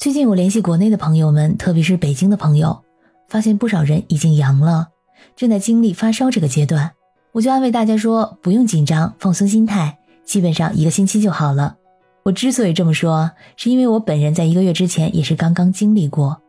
[0.00, 2.82] 最近我联系国内的朋友们，特别是北京的朋友，
[3.28, 4.88] 发现不少人已经阳了，
[5.36, 6.92] 正在经历发烧这个阶段。
[7.32, 11.76] 我就安慰大家说，不用紧张，放松心态，基本上一个星期就好了。
[12.22, 16.40] 我之所以这么说，是因为我本人在一个月之前也是刚刚经历过。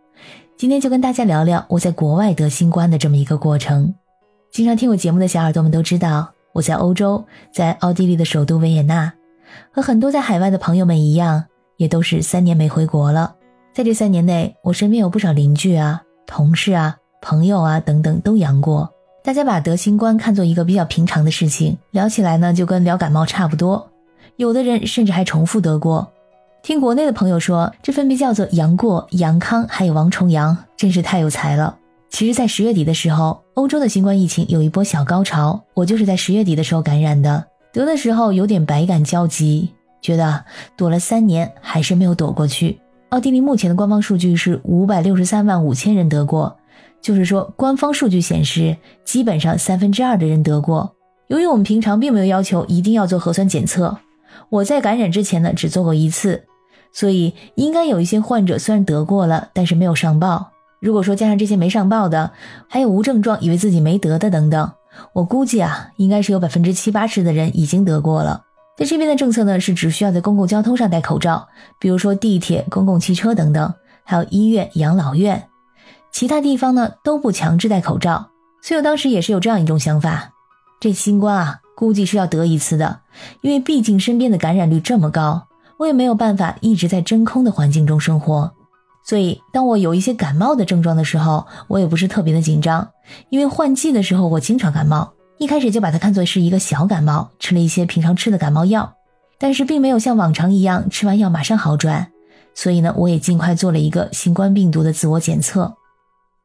[0.56, 3.94] 今天就跟大家聊聊我在国外得新冠的这么一个过程。
[4.50, 9.12] 经常听我节目的小耳朵们都知道，我在欧洲，在奥地利的首都维也纳，
[9.74, 11.44] 和很多在海外的朋友们一样，
[11.76, 13.36] 也都是三年没回国了。
[13.74, 18.92] 在这三年内，我身边有不少邻居啊、同事啊、朋友啊等等都阳过。
[19.24, 23.90] 大家把得新冠看作一个比较平常的事情，聊起来呢就跟聊感冒差不多。
[24.36, 26.12] 有的人甚至还重复得过。
[26.62, 31.78] 听国内的朋友说，这分别叫做杨过、杨康，还有王重阳，真是太有才了。
[32.10, 37.46] 其实，在十月底的时候，欧洲的新冠疫情有一波小高潮，我就是在十月底的时候感染的。
[37.72, 39.70] 得的时候有点百感交集，
[40.02, 40.44] 觉得
[40.76, 42.82] 躲了三年还是没有躲过去。
[43.12, 46.58] 奥地利目前的官方数据是五百六十三万五千人得过，
[47.02, 50.96] 就是说官方数据显示，基本上三分之二的人得过。
[51.28, 53.98] 由于我们平常并没有要求一定要做核酸检测，
[54.50, 56.46] 我在感染之前呢只做过一次，
[56.94, 60.52] 所以应该有一些患者虽然得过了，但是没有上报。
[60.80, 62.32] 如果说加上这些没上报的，
[62.70, 64.72] 还有无症状以为自己没得的等等，
[65.12, 68.46] 我估计啊，应该是有百分之七八十的人已经得过了。
[68.78, 71.48] 在这边的政策呢，是只需要在公共交通上戴口罩，
[71.80, 75.48] 比如说地铁、公共汽车等等，还有医院、养老院，
[76.12, 78.30] 其他地方呢都不强制戴口罩。
[78.64, 80.32] 所以我当时也是有这样一种想法：
[80.80, 83.02] 这新冠啊，估计是要得一次的，
[83.42, 85.48] 因为毕竟身边的感染率这么高，
[85.78, 88.52] 我也没有办法一直在真空的环境中生活。
[89.04, 92.88] 所以当我有一些感冒的症状的时候，我也不是特别的紧张，
[93.30, 95.14] 因为换季的时候我经常感冒。
[95.42, 98.94] 一开始就把它看作是一个小感冒，吃了一些平常吃的感冒药，
[99.40, 102.12] 但是并没有像往常一样吃完药马上好转，
[102.54, 105.74] 所以呢，我也尽快做了一个新冠病毒的自我检测。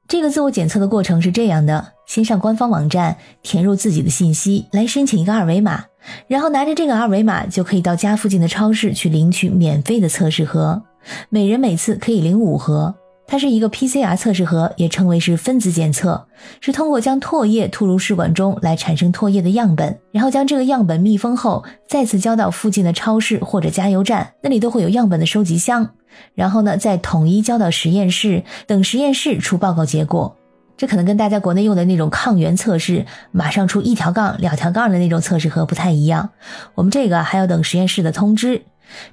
[0.08, 5.84] 这个自我检测的过程是这样的：先上官方网站填入自己的信息，来申请一个二维码，
[6.26, 10.82] 然后拿着这个二维码就可以到家附近的超市去领取免费的测试盒，
[11.28, 12.94] 每人每次可以领五盒。
[13.28, 16.26] 它是一个 PCR 测试盒，也称为是分子检测，
[16.60, 25.90] 是通过将唾液吐入试管中来产生唾液的样本，然后将这个样本密封后，再次交到附近的超市或者加油站，那里都会有样本的收集箱，
[26.34, 30.36] 然后呢再统一交到实验室，等实验室出报告结果。
[30.76, 36.28] 这可能跟大家国内用的那种抗原测试，马上出一条杠、两条杠的那种测试盒不太一样。
[36.74, 38.62] 我们这个还要等实验室的通知，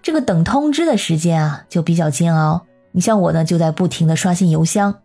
[0.01, 2.65] 这个等通知的时间啊就比较煎熬。
[2.93, 4.95] 你像我呢，就在不停的刷新邮箱，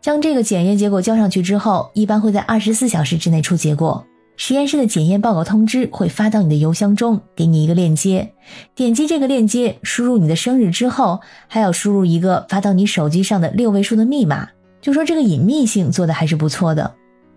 [0.00, 4.04] 将这个检验结果交上去之后，一般会在二十四小时之内出结果。
[4.36, 8.32] 实验室的检验报告通知会发到你的邮箱中，给你一个链接，
[8.76, 14.48] 点击这个链接，输入你的生日之后，还要输入一个发到你手机上的六位数的密码。
[14.80, 16.94] 就说这个隐秘性做的还是不错的。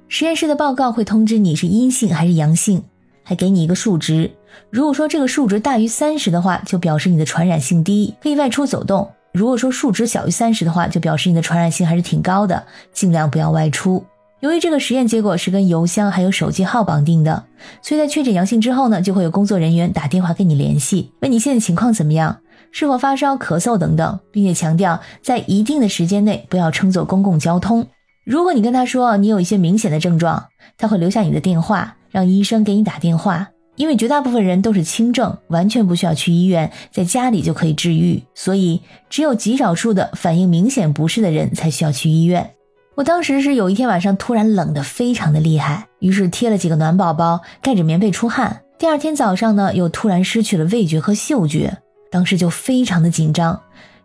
[0.10, 2.84] 实验室的报告会通知你是阴性还是阳性，
[3.24, 4.30] 还给你一个数值。
[4.70, 9.10] 如果说这个数值大于三十的话，就表示你的传染性低，可以外出走动。
[9.34, 14.06] 如果说数值小于三十的话，就表示你的传染性还是挺高的，尽量不要外出。
[14.42, 17.46] 由于这个实验结果是跟邮箱还有手机号绑定的，
[17.82, 22.40] 所以在确诊阳性之后呢，就会有工作人员打电话跟你联系，问你现在情况怎么样，
[22.72, 27.88] 是否发烧、咳嗽等等，并且强调在一定的时间内不要乘坐公共交通。
[28.26, 30.46] 如果你跟他说你有一些明显的症状，
[30.78, 33.50] 他会留下你的电话，让医生给你打电话。
[33.82, 42.52] 因为绝大部分人都是轻症，完全不需要去医院，在家里就可以治愈，所以只有极少数的反应明显不适的人才需要去医院。
[42.94, 48.62] 我当时是有一天晚上突然冷得非常的厉害，于是贴了几个暖宝宝，盖着棉被出汗。
[48.78, 51.80] 第二天早上呢，又突然失去了味觉和嗅觉，
[52.12, 53.60] 当时就非常的紧张，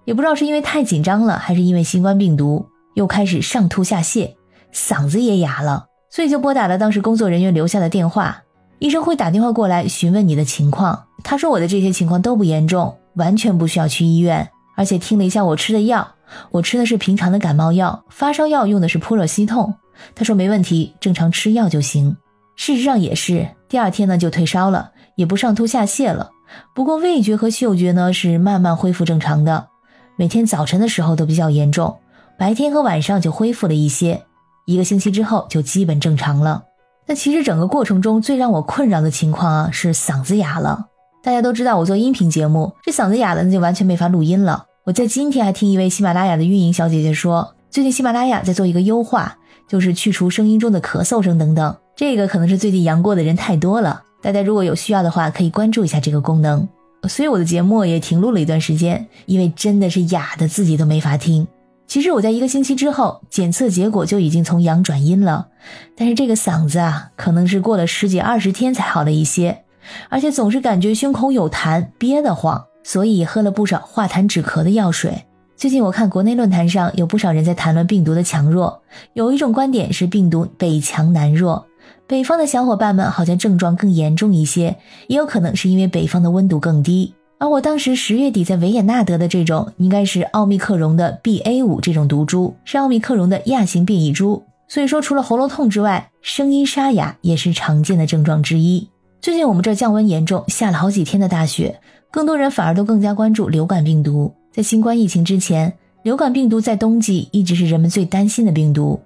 [0.07, 4.37] 也不知道是因为太紧张了，还是因为新冠病毒，又开始上吐下泻，
[4.73, 8.45] 嗓子也哑了，所以就拨打了当时工作人员留下的电话。
[8.79, 11.05] 医生会打电话过来询问你的情况。
[11.25, 14.49] 他说我的这些情况都不严重，完全不需要去医院。
[14.77, 16.07] 而且听了一下我吃的药，
[16.51, 19.75] 我吃的是平常的感冒药，发烧药用的是扑热息痛。
[20.15, 22.17] 他说没问题，正常吃药就行。
[22.55, 26.31] 事实上也是，第二天呢就退烧了，也不上吐下泻了。
[26.75, 29.69] 不过味觉和嗅觉呢是慢慢恢复正常的，
[30.17, 31.99] 每天早晨的时候都比较严重，
[32.39, 34.23] 白天和晚上就恢复了一些。
[34.67, 36.65] 一个星期之后就基本正常了。
[37.07, 40.87] 那其实整个过程中最让我困扰的情况啊，是嗓子哑了。
[41.23, 44.65] 大家都知道我做音频节目，这嗓子哑了那就完全没法录音了。
[44.85, 49.37] 我在今天还听一位喜马拉雅的运营小姐姐说，最近喜马拉雅在做一个优化，
[49.69, 51.77] 就是去除声音中的咳嗽声等等。
[51.97, 56.69] 这个可能是最近阳过的人太多了，大家如果有需要的话，可以关注一下这个功能。
[57.09, 61.47] 所以我的节目也停录了一段时间，因为真的是哑的自己都没法听。
[61.87, 65.49] 其实我在一个星期之后检测结果就已经从阳转阴了，
[65.97, 69.65] 但是这个嗓子啊，可能是过了十几二十天才好了一些，
[70.09, 75.25] 而且总是感觉胸口有痰，憋得慌，所以喝了不少化痰止咳的药水。
[75.57, 78.83] 最近我看国内论坛上有不少人在谈论病毒的强弱，
[79.15, 81.67] 有一种观点是病毒北强南弱，
[82.07, 87.15] 北方的小伙伴们好像症状更严重一些，也有可能是因为北方的温度更低。
[87.39, 94.43] 而我当时十月底在维也纳得的这种，应该是奥密克戎的 BA 五这种毒株，是奥密克戎的亚型变异株。
[94.69, 98.89] 所以说，除了喉咙痛之外，声音沙哑也是常见的症状之一。
[99.21, 101.79] 最近我们这降温严重，下了好几天的大雪，
[102.11, 104.35] 更多人反而都更加关注流感病毒。
[104.51, 105.73] 在新冠疫情之前，
[106.03, 109.01] 流感病毒在冬季一直是人们最担心的病毒，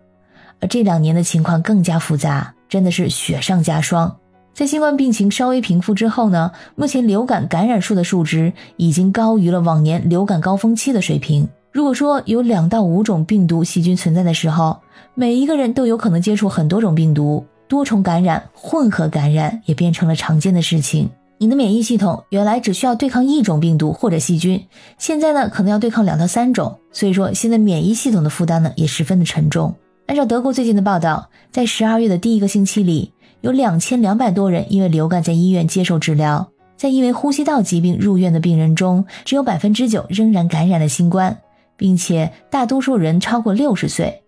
[0.60, 4.16] 而这两年的情况更加复杂，真的是雪上加霜。
[4.52, 11.48] 在新冠病情稍微平复之后呢，目前流感感染数的数值已经高于了往年流感高峰期的水平。
[11.72, 14.80] 如果说有两到五种病毒细菌存在的时候，
[15.14, 21.08] 每一个人都有可能接触很多种病毒，多重感染、混合感染也变成了常见的事情。
[21.38, 24.66] 你的免疫系统原来只需要对抗一种病毒或者细菌，
[24.98, 29.74] 现在呢可能要对抗两到三种，所以说现在免疫系统的负担呢也十分的沉重。
[30.06, 33.12] 按照德国最近的报道，在十二月的第一个星期里。
[33.42, 41.38] 有两千两百多人因为流感在医院接受治疗，在因为呼吸道疾病入院的病人中，只有百分之九仍然感染了新冠，
[41.76, 44.22] 并且大多数人超过六十岁。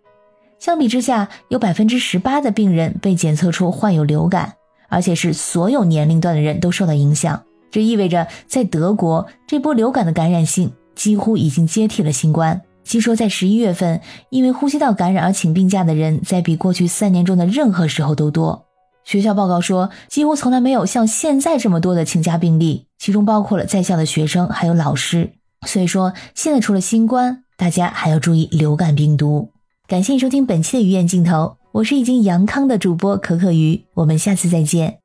[0.59, 4.55] 相比之下，有百分之十八的病人被检测出患有流感，
[4.88, 7.43] 而且是所有年龄段的人都受到影响。
[7.70, 12.62] 这意味着，在德国这波流感的感染性几乎已经接替了新冠。
[12.85, 14.00] 据说，在十一月份
[14.31, 18.67] 因为呼吸道感染而请病假的人，在比过去三年中的任何时候都多。
[19.04, 25.32] 学校报告说，几乎从来没有像现在这么多的请假病例，其中包括了在校的学生还有老师。
[25.66, 29.50] 所以说，现在除了新冠，大家还要注意流感病毒。
[29.87, 35.01] 感谢收听本期的鱼眼镜头，我是已经阳康的主播可可鱼，我们下次再见。